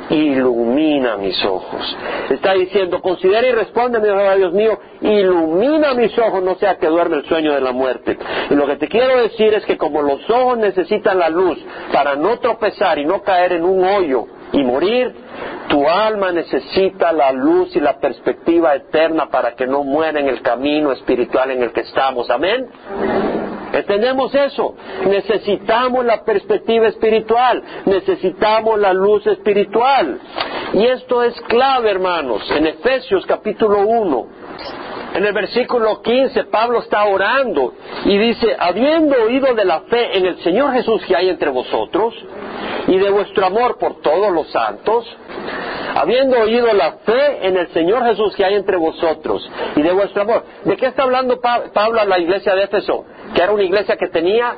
[0.10, 1.98] Ilumina mis ojos.
[2.30, 7.18] Está diciendo, considera y respóndeme, oh Dios mío, ilumina mis ojos, no sea que duerme
[7.18, 8.18] el sueño de la muerte.
[8.50, 11.58] Y lo que te quiero decir es que como los ojos necesitan la luz
[11.92, 15.14] para no tropezar y no caer en un hoyo y morir,
[15.68, 20.42] tu alma necesita la luz y la perspectiva eterna para que no muera en el
[20.42, 22.30] camino espiritual en el que estamos.
[22.30, 22.68] Amén.
[23.76, 24.76] ¿Entendemos eso?
[25.06, 30.20] Necesitamos la perspectiva espiritual, necesitamos la luz espiritual.
[30.74, 34.28] Y esto es clave, hermanos, en Efesios capítulo 1.
[35.16, 37.74] En el versículo 15 Pablo está orando
[38.04, 42.14] y dice, habiendo oído de la fe en el Señor Jesús que hay entre vosotros
[42.88, 45.06] y de vuestro amor por todos los santos,
[45.96, 50.24] habiendo oído la fe en el Señor Jesús que hay entre vosotros y de vuestro
[50.24, 50.44] amor.
[50.66, 53.06] ¿De qué está hablando Pablo a la iglesia de Éfeso?
[53.34, 54.54] Que era una iglesia que tenía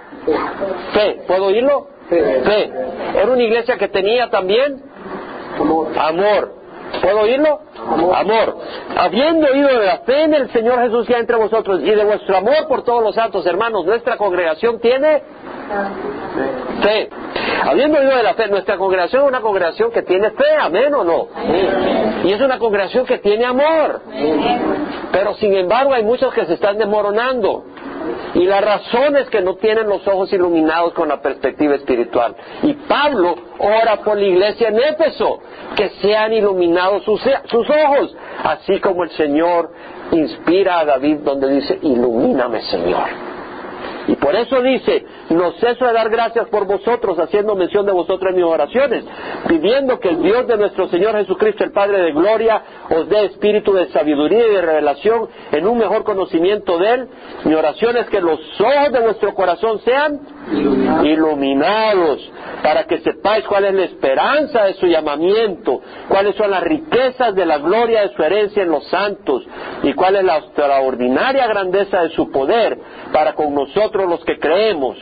[0.91, 1.21] fe.
[1.27, 1.87] ¿Puedo oírlo?
[2.09, 2.71] Fe.
[3.15, 4.81] Era una iglesia que tenía también
[5.99, 6.56] amor.
[7.01, 7.59] ¿Puedo oírlo?
[8.15, 8.57] Amor.
[8.95, 12.03] Habiendo oído de la fe en el Señor Jesús que hay entre vosotros y de
[12.03, 15.21] vuestro amor por todos los santos hermanos, nuestra congregación tiene
[16.81, 17.09] fe.
[17.63, 21.03] Habiendo oído de la fe, nuestra congregación es una congregación que tiene fe, amén o
[21.03, 21.27] no.
[22.23, 24.01] Y es una congregación que tiene amor.
[25.11, 27.63] Pero sin embargo hay muchos que se están desmoronando.
[28.35, 32.35] Y la razón es que no tienen los ojos iluminados con la perspectiva espiritual.
[32.63, 35.39] Y Pablo ora por la iglesia en Éfeso,
[35.75, 39.71] que sean iluminados sus, sus ojos, así como el Señor
[40.11, 43.07] inspira a David donde dice, ilumíname Señor.
[44.07, 48.31] Y por eso dice, no ceso de dar gracias por vosotros, haciendo mención de vosotros
[48.31, 49.03] en mis oraciones,
[49.47, 53.73] pidiendo que el Dios de nuestro Señor Jesucristo, el Padre de Gloria, os dé espíritu
[53.73, 57.07] de sabiduría y de revelación en un mejor conocimiento de Él.
[57.45, 60.19] Mi oración es que los ojos de vuestro corazón sean
[61.03, 62.31] iluminados,
[62.63, 67.45] para que sepáis cuál es la esperanza de su llamamiento, cuáles son las riquezas de
[67.45, 69.45] la gloria de su herencia en los santos,
[69.83, 72.77] y cuál es la extraordinaria grandeza de su poder
[73.11, 74.97] para con nosotros los que creemos,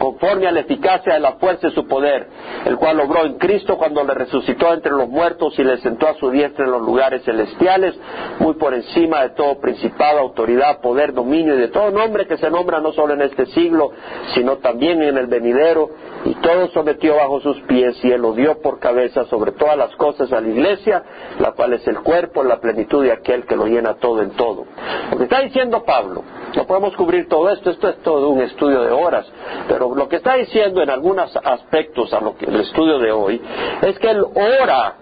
[0.00, 2.26] conforme a la eficacia de la fuerza de su poder,
[2.64, 6.14] el cual logró en Cristo cuando le resucitó entre los muertos y le sentó a
[6.14, 7.94] su diestra en los lugares celestiales,
[8.38, 12.50] muy por encima de todo principado, autoridad, poder, dominio y de todo nombre que se
[12.50, 13.92] nombra no solo en este siglo,
[14.34, 15.90] sino también en el venidero,
[16.24, 19.94] y todo sometió bajo sus pies y él lo dio por cabeza sobre todas las
[19.96, 21.02] cosas a la iglesia,
[21.38, 24.64] la cual es el cuerpo, la plenitud de aquel que lo llena todo en todo.
[25.10, 28.82] Lo que está diciendo Pablo, no podemos cubrir todo esto, esto es todo un estudio
[28.82, 29.26] de horas,
[29.68, 33.40] pero lo que está diciendo en algunos aspectos a lo que el estudio de hoy
[33.82, 34.96] es que él ora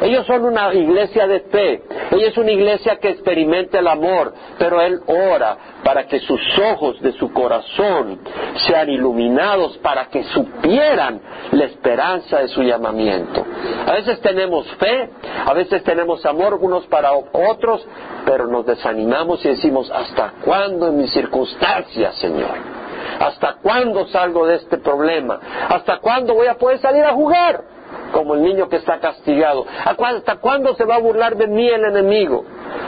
[0.00, 1.82] Ellos son una iglesia de fe.
[2.10, 7.00] Ella es una iglesia que experimenta el amor, pero él ora para que sus ojos
[7.00, 8.20] de su corazón
[8.66, 11.20] sean iluminados, para que supieran
[11.52, 13.44] la esperanza de su llamamiento.
[13.86, 15.10] A veces tenemos fe,
[15.46, 17.86] a veces tenemos amor unos para otros,
[18.24, 22.78] pero nos desanimamos y decimos, ¿hasta cuándo en mis circunstancias, Señor?
[23.18, 25.40] ¿Hasta cuándo salgo de este problema?
[25.68, 27.77] ¿Hasta cuándo voy a poder salir a jugar?
[28.12, 29.66] Como el niño que está castigado.
[29.84, 32.44] ¿Hasta cuándo se va a burlar de mí el enemigo?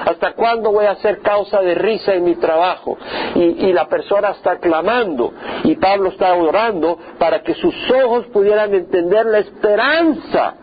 [0.06, 2.96] ¿Hasta cuándo voy a ser causa de risa en mi trabajo?
[3.34, 5.32] Y, la persona está clamando
[5.62, 10.54] y Pablo está orando para que sus ojos pudieran entender la esperanza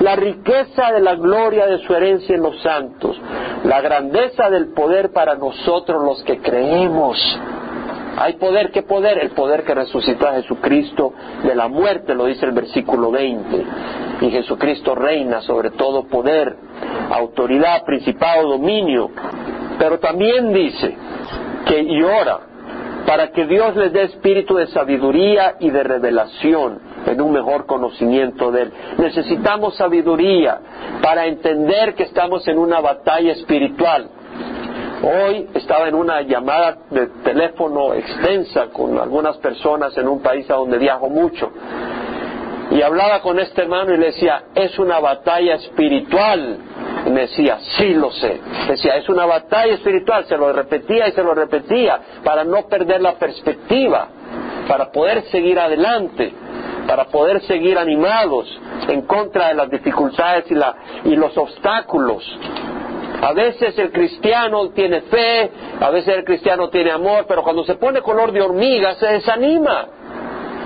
[0.00, 3.18] la riqueza de la gloria de su herencia en los santos,
[3.64, 7.18] la grandeza del poder para nosotros los que creemos.
[8.16, 9.18] Hay poder, ¿qué poder?
[9.18, 11.12] El poder que resucitó a Jesucristo
[11.44, 13.64] de la muerte, lo dice el versículo 20.
[14.20, 16.54] Y Jesucristo reina sobre todo poder,
[17.10, 19.10] autoridad, principado, dominio.
[19.78, 20.96] Pero también dice
[21.66, 22.40] que llora
[23.06, 28.52] para que Dios les dé espíritu de sabiduría y de revelación en un mejor conocimiento
[28.52, 28.72] de Él.
[28.98, 30.60] Necesitamos sabiduría
[31.02, 34.08] para entender que estamos en una batalla espiritual
[35.04, 40.54] Hoy estaba en una llamada de teléfono extensa con algunas personas en un país a
[40.54, 41.50] donde viajo mucho.
[42.70, 46.56] Y hablaba con este hermano y le decía, es una batalla espiritual.
[47.04, 48.40] Y me decía, sí lo sé.
[48.68, 50.24] Decía, es una batalla espiritual.
[50.26, 54.06] Se lo repetía y se lo repetía para no perder la perspectiva,
[54.68, 56.32] para poder seguir adelante,
[56.86, 58.46] para poder seguir animados
[58.88, 62.24] en contra de las dificultades y, la, y los obstáculos
[63.22, 65.48] a veces el cristiano tiene fe,
[65.80, 69.86] a veces el cristiano tiene amor, pero cuando se pone color de hormiga se desanima.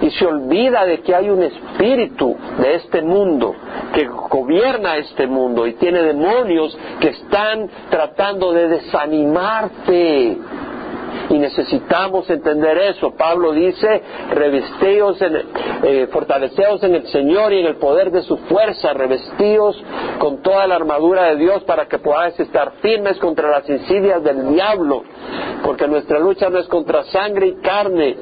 [0.00, 3.54] Y se olvida de que hay un espíritu de este mundo
[3.94, 10.38] que gobierna este mundo y tiene demonios que están tratando de desanimarte
[11.30, 13.12] y necesitamos entender eso.
[13.12, 15.36] Pablo dice, revestíos, en,
[15.82, 19.82] eh, fortaleceos en el Señor y en el poder de su fuerza, revestíos
[20.18, 24.48] con toda la armadura de Dios para que podáis estar firmes contra las insidias del
[24.52, 25.04] diablo,
[25.64, 28.16] porque nuestra lucha no es contra sangre y carne,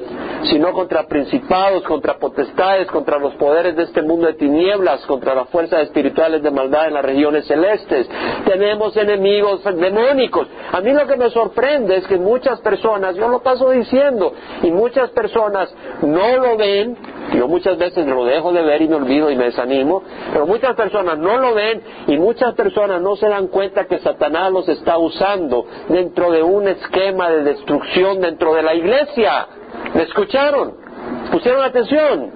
[0.49, 5.49] sino contra principados, contra potestades, contra los poderes de este mundo de tinieblas, contra las
[5.49, 8.07] fuerzas espirituales de maldad en las regiones celestes.
[8.45, 10.47] Tenemos enemigos demónicos.
[10.71, 14.71] A mí lo que me sorprende es que muchas personas, yo lo paso diciendo, y
[14.71, 16.97] muchas personas no lo ven,
[17.33, 20.75] yo muchas veces lo dejo de ver y me olvido y me desanimo, pero muchas
[20.75, 24.97] personas no lo ven y muchas personas no se dan cuenta que Satanás los está
[24.97, 29.47] usando dentro de un esquema de destrucción dentro de la iglesia.
[29.93, 30.84] ¿Me escucharon?
[31.31, 32.31] ¿Pusieron atención?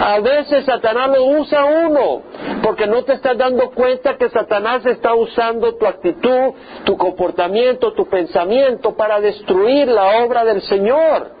[0.00, 2.22] A veces Satanás lo usa uno,
[2.62, 8.06] porque no te estás dando cuenta que Satanás está usando tu actitud, tu comportamiento, tu
[8.06, 11.34] pensamiento para destruir la obra del Señor.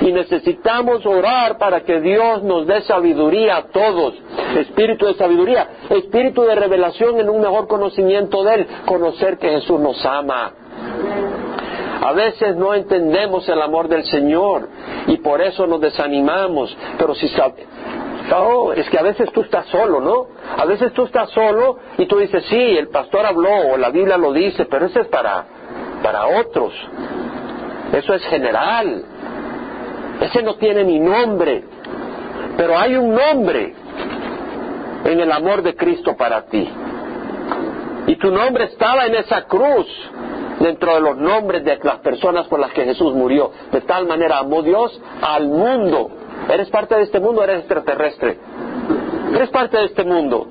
[0.00, 4.14] Y necesitamos orar para que Dios nos dé sabiduría a todos,
[4.58, 9.80] espíritu de sabiduría, espíritu de revelación en un mejor conocimiento de Él, conocer que Jesús
[9.80, 10.52] nos ama.
[12.02, 14.68] A veces no entendemos el amor del Señor
[15.06, 17.66] y por eso nos desanimamos, pero si sabes,
[18.34, 20.26] oh, es que a veces tú estás solo, ¿no?
[20.56, 24.16] A veces tú estás solo y tú dices, sí, el pastor habló o la Biblia
[24.16, 25.44] lo dice, pero eso es para,
[26.02, 26.74] para otros.
[27.92, 29.04] Eso es general.
[30.20, 31.64] Ese no tiene ni nombre,
[32.56, 33.74] pero hay un nombre
[35.04, 36.68] en el amor de Cristo para ti.
[38.06, 39.86] Y tu nombre estaba en esa cruz
[40.66, 43.50] dentro de los nombres de las personas por las que Jesús murió.
[43.72, 46.10] De tal manera amó Dios al mundo.
[46.48, 48.38] ¿Eres parte de este mundo eres extraterrestre?
[49.34, 50.48] Eres parte de este mundo.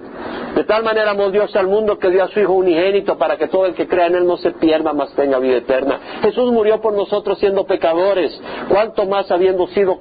[0.55, 3.47] De tal manera amó Dios al mundo que dio a su Hijo unigénito para que
[3.47, 5.99] todo el que crea en Él no se pierda, mas tenga vida eterna.
[6.21, 8.39] Jesús murió por nosotros siendo pecadores.
[8.69, 9.99] ¿Cuánto más habiendo sido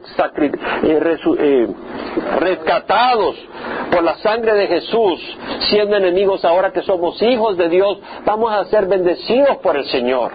[0.84, 1.68] eh, eh,
[2.38, 3.36] rescatados
[3.94, 5.20] por la sangre de Jesús,
[5.70, 10.32] siendo enemigos ahora que somos hijos de Dios, vamos a ser bendecidos por el Señor?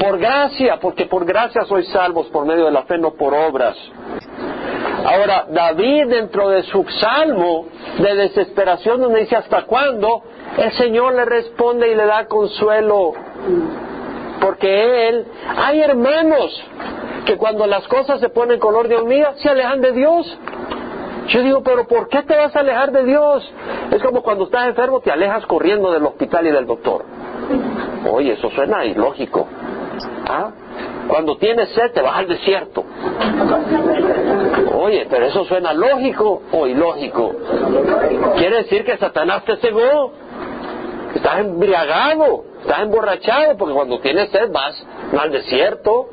[0.00, 3.76] Por gracia, porque por gracia sois salvos por medio de la fe, no por obras.
[5.04, 7.66] Ahora, David dentro de su salmo
[7.98, 10.22] de desesperación donde dice hasta cuándo,
[10.56, 13.12] el Señor le responde y le da consuelo.
[14.40, 15.26] Porque Él,
[15.58, 16.64] hay hermanos
[17.26, 20.38] que cuando las cosas se ponen color de hormiga, se alejan de Dios.
[21.30, 23.52] Yo digo, pero ¿por qué te vas a alejar de Dios?
[23.92, 27.04] Es como cuando estás enfermo te alejas corriendo del hospital y del doctor.
[28.10, 29.46] Oye, eso suena ilógico.
[30.28, 30.50] ¿Ah?
[31.08, 32.84] Cuando tienes sed te vas al desierto.
[34.74, 37.32] Oye, pero eso suena lógico o ilógico.
[38.36, 40.12] Quiere decir que Satanás te cegó,
[41.14, 44.84] estás embriagado, estás emborrachado, porque cuando tienes sed vas
[45.18, 46.08] al desierto,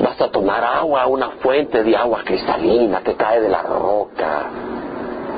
[0.00, 4.46] vas a tomar agua, una fuente de agua cristalina que cae de la roca.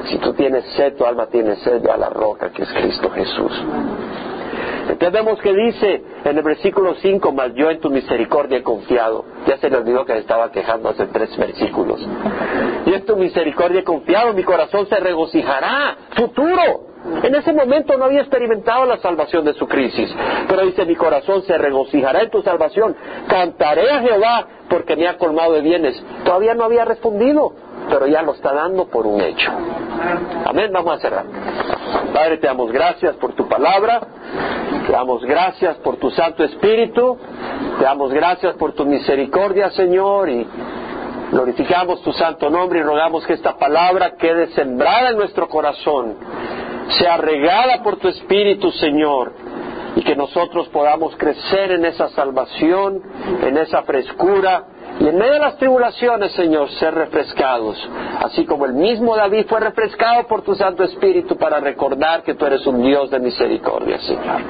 [0.07, 3.11] Si tú tienes sed, tu alma tiene sed, de a la roca que es Cristo
[3.11, 3.65] Jesús.
[4.89, 9.25] Entonces vemos que dice en el versículo 5, mas yo en tu misericordia he confiado.
[9.47, 12.01] Ya se le olvidó que estaba quejando hace tres versículos.
[12.87, 15.97] Y en tu misericordia he confiado, mi corazón se regocijará.
[16.17, 16.90] Futuro.
[17.23, 20.15] En ese momento no había experimentado la salvación de su crisis,
[20.49, 22.95] pero dice, mi corazón se regocijará en tu salvación,
[23.27, 26.03] cantaré a Jehová porque me ha colmado de bienes.
[26.25, 27.53] Todavía no había respondido,
[27.89, 29.51] pero ya lo está dando por un hecho.
[30.45, 31.25] Amén, vamos a cerrar.
[32.13, 34.01] Padre, te damos gracias por tu palabra,
[34.87, 37.19] te damos gracias por tu Santo Espíritu,
[37.79, 40.47] te damos gracias por tu misericordia, Señor, y
[41.33, 46.17] glorificamos tu santo nombre y rogamos que esta palabra quede sembrada en nuestro corazón,
[46.99, 49.33] sea regada por tu Espíritu, Señor,
[49.97, 53.03] y que nosotros podamos crecer en esa salvación,
[53.43, 54.65] en esa frescura,
[55.01, 57.77] y en medio de las tribulaciones, Señor, ser refrescados,
[58.23, 62.45] así como el mismo David fue refrescado por tu Santo Espíritu para recordar que tú
[62.45, 64.43] eres un Dios de misericordia, Señor.